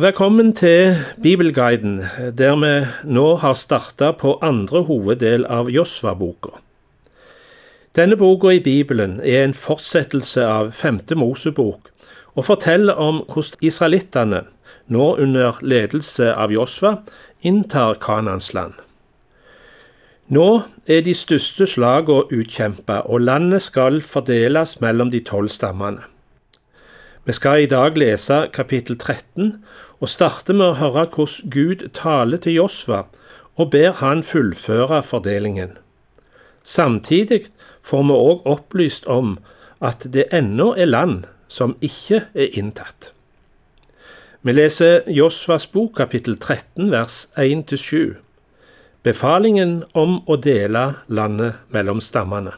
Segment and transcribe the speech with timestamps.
[0.00, 1.98] Velkommen til Bibelguiden,
[2.38, 6.54] der vi nå har starta på andre hoveddel av Josva-boka.
[7.98, 11.90] Denne boka i Bibelen er en fortsettelse av femte Mosebok
[12.32, 14.40] og forteller om hvordan israelittene,
[14.88, 16.94] nå under ledelse av Josva,
[17.42, 18.78] inntar Kanans land.
[20.32, 26.08] Nå er de største slagene utkjempa, og landet skal fordeles mellom de tolv stammene.
[27.24, 29.58] Vi skal i dag lese kapittel 13
[30.00, 33.02] og starte med å høre hvordan Gud taler til Josva
[33.60, 35.74] og ber han fullføre fordelingen.
[36.64, 37.42] Samtidig
[37.84, 39.36] får vi òg opplyst om
[39.84, 43.12] at det ennå er land som ikke er inntatt.
[44.40, 48.16] Vi leser Josvas bok kapittel 13 vers 1-7.
[49.04, 52.56] Befalingen om å dele landet mellom stammene.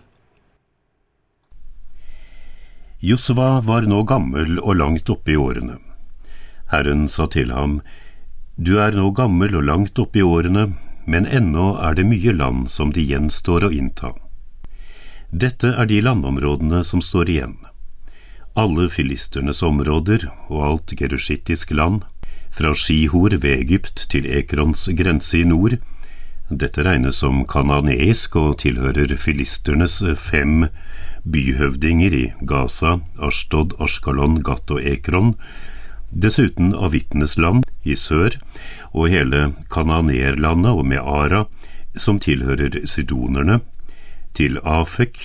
[3.03, 5.81] Josva var nå gammel og langt oppe i årene.
[6.71, 7.81] Herren sa til ham,
[8.55, 10.69] Du er nå gammel og langt oppe i årene,
[11.05, 14.13] men ennå er det mye land som det gjenstår å innta.
[15.35, 17.57] Dette er de landområdene som står igjen.
[18.55, 22.05] Alle filisternes områder og alt gerushittisk land,
[22.55, 25.81] fra Skihor ved Egypt til Ekrons grense i nord,
[26.53, 30.69] dette regnes som kananeisk og tilhører filisternes fem
[31.25, 35.35] byhøvdinger i Gaza, Ashtod, Ashkalon, Gat og Ekron,
[36.11, 38.37] dessuten av Avittenes land i sør
[38.93, 41.47] og hele Kananerlandet og Meara,
[41.97, 43.61] som tilhører sidonerne,
[44.33, 45.19] til Afek,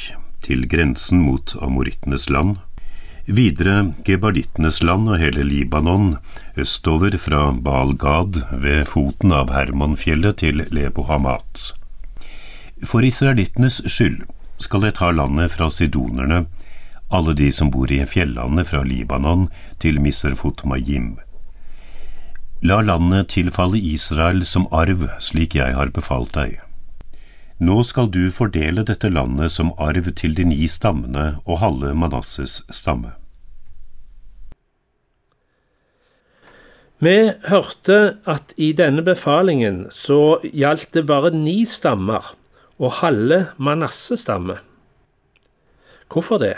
[0.44, 2.58] til grensen mot amorittenes land,
[3.28, 6.18] videre gebalittenes land og hele Libanon,
[6.56, 11.72] østover fra Baal-Gad ved foten av Hermonfjellet til Lebo Hamat.
[12.84, 14.23] For israelittenes skyld
[14.58, 16.45] skal jeg ta landet fra sidonerne,
[17.09, 19.47] alle de som bor i fjellandet fra Libanon
[19.80, 21.16] til Miserfot Mayim.
[22.66, 26.58] La landet tilfalle Israel som arv, slik jeg har befalt deg.
[27.58, 32.59] Nå skal du fordele dette landet som arv til de ni stammene og halve Manasses
[32.69, 33.13] stamme.
[37.01, 42.34] Vi hørte at i denne befalingen så gjaldt det bare ni stammer,
[42.78, 44.60] og halve Manasseh stamme.
[46.08, 46.56] Hvorfor det?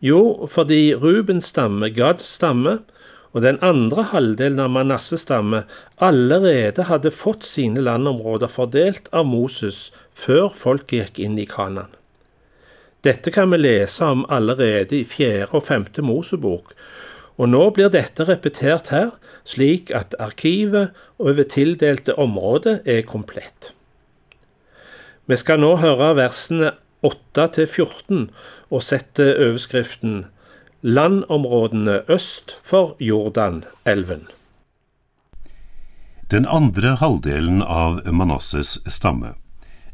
[0.00, 2.78] Jo, fordi Rubens stamme, Gads stamme
[3.32, 5.62] og den andre halvdelen av Manasse-stamme
[6.02, 11.92] allerede hadde fått sine landområder fordelt av Moses før folket gikk inn i Kanan.
[13.06, 16.74] Dette kan vi lese om allerede i fjerde og femte Mosebok,
[17.40, 19.14] og nå blir dette repetert her,
[19.48, 23.70] slik at arkivet over tildelte områder er komplett.
[25.30, 26.72] Vi skal nå høre versene
[27.06, 28.24] 8 14
[28.74, 30.24] og sette overskriften
[30.82, 34.24] Landområdene øst for Jordanelven.
[36.34, 39.36] Den andre halvdelen av Manasses stamme,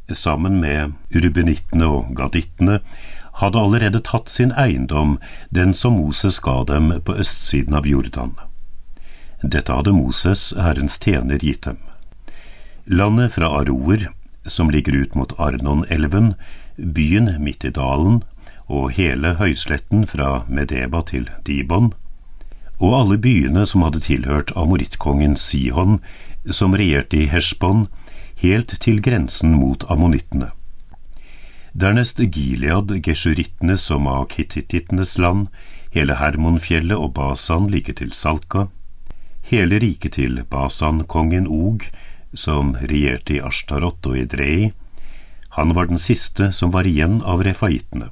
[0.08, 2.80] sammen med urubenittene og gadittene,
[3.44, 5.18] hadde allerede tatt sin eiendom,
[5.52, 8.38] den som Moses ga dem på østsiden av Jordan.
[9.44, 11.82] Dette hadde Moses, Herrens tjener, gitt dem.
[12.88, 14.14] Landet fra Aroer
[14.46, 16.34] som ligger ut mot Arnonelven,
[16.76, 18.22] byen midt i dalen
[18.66, 21.92] og hele høysletten fra Medeba til Dibon,
[22.80, 26.00] og alle byene som hadde tilhørt amorittkongen Sihon,
[26.50, 27.86] som regjerte i Heshbon,
[28.42, 30.50] helt til grensen mot ammonittene.
[31.76, 35.46] Dernest Gilead, gesjurittenes og makittittenes land,
[35.92, 38.66] hele Hermonfjellet og Basan like til Salka,
[39.50, 41.84] hele riket til Basan-kongen Og,
[42.38, 44.72] som regjerte i Ashtarot og Idrei,
[45.56, 48.10] han var den siste som var igjen av refaittene.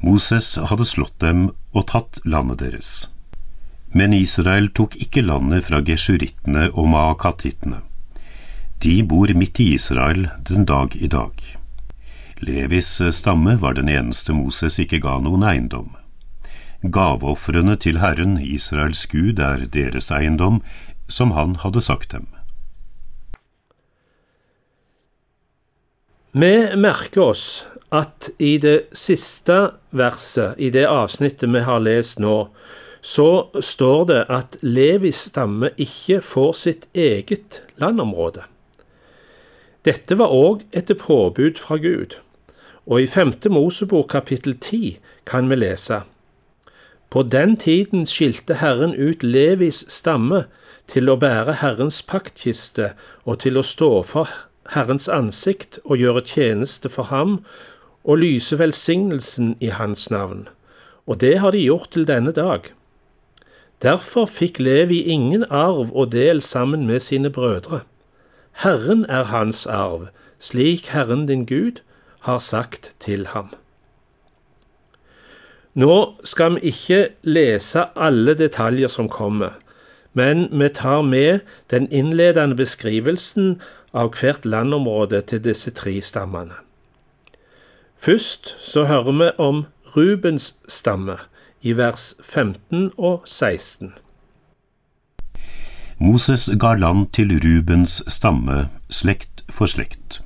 [0.00, 2.90] Moses hadde slått dem og tatt landet deres.
[3.92, 7.82] Men Israel tok ikke landet fra geshurittene og maakatittene.
[8.80, 11.34] De bor midt i Israel den dag i dag.
[12.40, 15.90] Levis stamme var den eneste Moses ikke ga noen eiendom.
[16.80, 20.62] Gaveofrene til Herren, Israels Gud, er deres eiendom,
[21.08, 22.24] som han hadde sagt dem.
[26.32, 27.44] Vi merker oss
[27.90, 32.44] at i det siste verset, i det avsnittet vi har lest nå,
[33.02, 38.44] så står det at Levis stamme ikke får sitt eget landområde.
[39.82, 42.14] Dette var òg etter påbud fra Gud,
[42.86, 46.02] og i femte Mosebok kapittel ti kan vi lese
[47.10, 50.44] På den tiden skilte Herren ut Levis stamme
[50.86, 52.92] til å bære Herrens paktkiste
[53.24, 54.30] og til å stå for
[54.74, 57.40] Herrens ansikt og gjøre tjeneste for ham
[58.04, 60.48] og lyse velsignelsen i hans navn.
[61.06, 62.70] Og det har de gjort til denne dag.
[63.82, 67.80] Derfor fikk Levi ingen arv og del sammen med sine brødre.
[68.62, 70.08] Herren er hans arv,
[70.38, 71.80] slik Herren din Gud
[72.20, 73.48] har sagt til ham.
[75.74, 79.56] Nå skal vi ikke lese alle detaljer som kommer,
[80.12, 81.40] men vi tar med
[81.70, 83.60] den innledende beskrivelsen
[83.92, 86.54] av hvert landområde til disse tre stammene.
[88.00, 89.64] Først så hører vi om
[89.96, 91.18] Rubens stamme
[91.60, 93.92] i vers 15 og 16.
[96.00, 100.22] Moses ga land til Rubens stamme, slekt for slekt.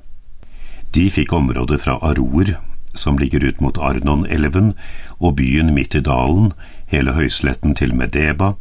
[0.95, 2.53] De fikk området fra Aror,
[2.95, 4.71] som ligger ut mot Arnon-elven,
[5.19, 6.53] og byen midt i dalen,
[6.87, 8.53] hele høysletten til Medeba.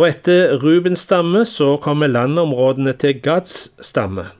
[0.00, 4.30] Og etter Rubens stamme så kommer landområdene til Gads stamme,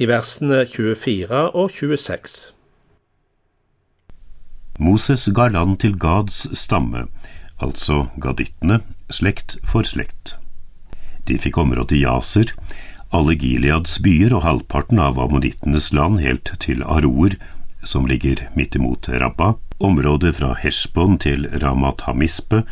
[0.00, 2.54] i versene 24 og 26.
[4.80, 7.10] Moses ga land til Gads stamme,
[7.60, 8.80] altså gadittene,
[9.12, 10.38] slekt for slekt.
[11.28, 12.54] De fikk området Jaser,
[13.12, 17.36] alle Gileads byer og halvparten av ammonittenes land helt til Aroer,
[17.84, 22.62] som ligger midt imot Rabba, området fra Heshbon til Ramat Hamispe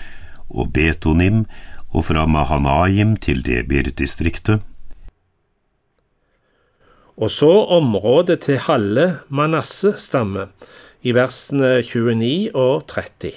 [0.49, 1.45] og Betonim,
[1.91, 4.63] og fra Mahanaim til Debir-distriktet.
[7.21, 10.49] Og så området til halve Manasse-stamme,
[11.03, 13.33] i versene 29 og 30.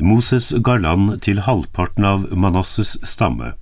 [0.00, 3.54] Moses ga land til halvparten av Manasses stamme,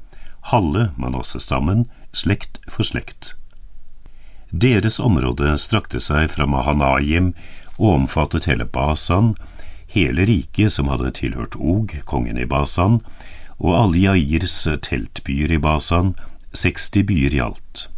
[0.51, 3.35] halve Manassestammen, slekt for slekt.
[4.51, 7.33] Deres område strakte seg fra Mahanaim
[7.79, 9.35] og omfattet hele Basan,
[9.95, 13.01] hele riket som hadde tilhørt Og, kongen i Basan,
[13.63, 16.15] og alle Jairs teltbyer i Basan,
[16.55, 17.89] 60 byer i alt.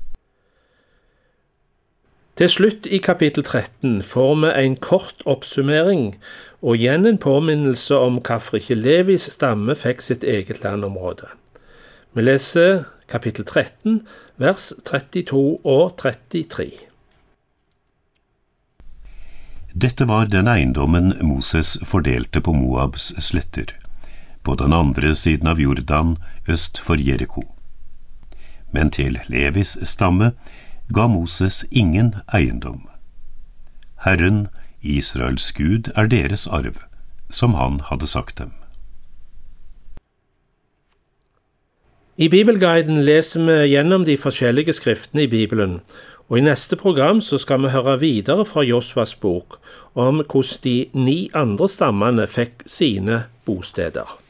[2.36, 6.18] Til slutt i kapittel 13 får vi en kort oppsummering
[6.60, 11.30] og igjen en påminnelse om hvorfor ikke Levis stamme fikk sitt eget landområde.
[12.12, 14.02] Vi leser kapittel 13,
[14.36, 16.85] vers 32 og 33.
[19.78, 23.74] Dette var den eiendommen Moses fordelte på Moabs sletter,
[24.42, 26.14] på den andre siden av Jordan,
[26.48, 27.42] øst for Jeriko.
[28.72, 30.30] Men til Levis stamme
[30.88, 32.86] ga Moses ingen eiendom.
[34.06, 34.48] Herren,
[34.80, 36.80] Israels Gud, er deres arv,
[37.28, 38.56] som han hadde sagt dem.
[42.16, 45.82] I Bibelguiden leser vi gjennom de forskjellige skriftene i Bibelen,
[46.28, 49.60] og i neste program så skal vi høre videre fra Josvas bok
[49.94, 54.25] om hvordan de ni andre stammene fikk sine bosteder.